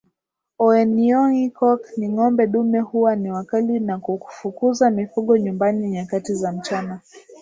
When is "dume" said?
2.47-2.79